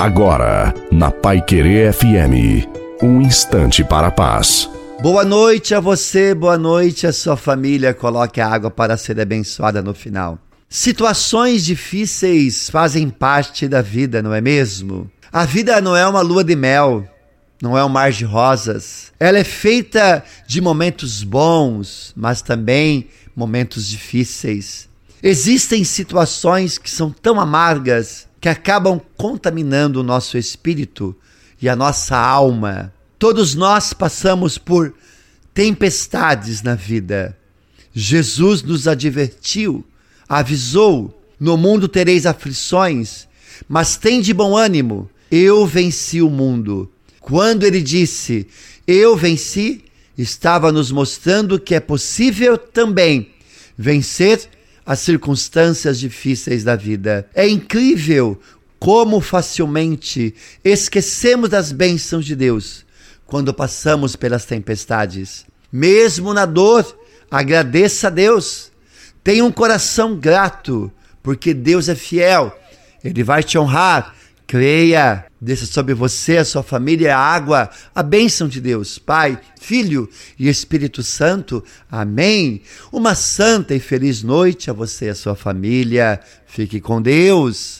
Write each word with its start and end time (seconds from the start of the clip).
Agora, 0.00 0.72
na 0.90 1.10
Pai 1.10 1.42
Querer 1.42 1.92
FM, 1.92 2.66
um 3.02 3.20
instante 3.20 3.84
para 3.84 4.06
a 4.06 4.10
paz. 4.10 4.66
Boa 5.02 5.26
noite 5.26 5.74
a 5.74 5.78
você, 5.78 6.34
boa 6.34 6.56
noite 6.56 7.06
a 7.06 7.12
sua 7.12 7.36
família. 7.36 7.92
Coloque 7.92 8.40
a 8.40 8.48
água 8.48 8.70
para 8.70 8.96
ser 8.96 9.20
abençoada 9.20 9.82
no 9.82 9.92
final. 9.92 10.38
Situações 10.70 11.66
difíceis 11.66 12.70
fazem 12.70 13.10
parte 13.10 13.68
da 13.68 13.82
vida, 13.82 14.22
não 14.22 14.32
é 14.32 14.40
mesmo? 14.40 15.10
A 15.30 15.44
vida 15.44 15.82
não 15.82 15.94
é 15.94 16.08
uma 16.08 16.22
lua 16.22 16.42
de 16.42 16.56
mel, 16.56 17.06
não 17.60 17.76
é 17.76 17.84
um 17.84 17.90
mar 17.90 18.10
de 18.10 18.24
rosas. 18.24 19.12
Ela 19.20 19.40
é 19.40 19.44
feita 19.44 20.24
de 20.46 20.62
momentos 20.62 21.22
bons, 21.22 22.14
mas 22.16 22.40
também 22.40 23.08
momentos 23.36 23.86
difíceis. 23.86 24.88
Existem 25.22 25.84
situações 25.84 26.78
que 26.78 26.88
são 26.88 27.10
tão 27.10 27.38
amargas 27.38 28.29
que 28.40 28.48
acabam 28.48 29.00
contaminando 29.16 30.00
o 30.00 30.02
nosso 30.02 30.38
espírito 30.38 31.14
e 31.60 31.68
a 31.68 31.76
nossa 31.76 32.16
alma. 32.16 32.92
Todos 33.18 33.54
nós 33.54 33.92
passamos 33.92 34.56
por 34.56 34.94
tempestades 35.52 36.62
na 36.62 36.74
vida. 36.74 37.36
Jesus 37.92 38.62
nos 38.62 38.88
advertiu, 38.88 39.84
avisou: 40.28 41.22
no 41.38 41.56
mundo 41.56 41.86
tereis 41.86 42.24
aflições, 42.24 43.28
mas 43.68 43.96
tem 43.96 44.20
de 44.20 44.32
bom 44.32 44.56
ânimo, 44.56 45.10
eu 45.30 45.66
venci 45.66 46.22
o 46.22 46.30
mundo. 46.30 46.90
Quando 47.20 47.64
ele 47.64 47.82
disse, 47.82 48.46
eu 48.86 49.16
venci, 49.16 49.84
estava 50.16 50.72
nos 50.72 50.90
mostrando 50.90 51.60
que 51.60 51.74
é 51.74 51.80
possível 51.80 52.56
também 52.56 53.30
vencer 53.76 54.48
as 54.84 55.00
circunstâncias 55.00 55.98
difíceis 55.98 56.64
da 56.64 56.76
vida. 56.76 57.28
É 57.34 57.48
incrível 57.48 58.40
como 58.78 59.20
facilmente 59.20 60.34
esquecemos 60.64 61.50
das 61.50 61.70
bênçãos 61.70 62.24
de 62.24 62.34
Deus 62.34 62.84
quando 63.26 63.54
passamos 63.54 64.16
pelas 64.16 64.44
tempestades. 64.44 65.46
Mesmo 65.70 66.34
na 66.34 66.46
dor, 66.46 66.84
agradeça 67.30 68.08
a 68.08 68.10
Deus. 68.10 68.72
Tenha 69.22 69.44
um 69.44 69.52
coração 69.52 70.16
grato, 70.16 70.90
porque 71.22 71.54
Deus 71.54 71.88
é 71.88 71.94
fiel. 71.94 72.58
Ele 73.04 73.22
vai 73.22 73.42
te 73.42 73.56
honrar. 73.56 74.14
Creia, 74.50 75.26
desça 75.40 75.64
sobre 75.64 75.94
você, 75.94 76.38
a 76.38 76.44
sua 76.44 76.64
família, 76.64 77.16
a 77.16 77.20
água, 77.20 77.70
a 77.94 78.02
bênção 78.02 78.48
de 78.48 78.60
Deus, 78.60 78.98
Pai, 78.98 79.38
Filho 79.60 80.10
e 80.36 80.48
Espírito 80.48 81.04
Santo. 81.04 81.62
Amém. 81.88 82.60
Uma 82.90 83.14
santa 83.14 83.76
e 83.76 83.78
feliz 83.78 84.24
noite 84.24 84.68
a 84.68 84.72
você 84.72 85.04
e 85.04 85.10
a 85.10 85.14
sua 85.14 85.36
família. 85.36 86.18
Fique 86.48 86.80
com 86.80 87.00
Deus. 87.00 87.78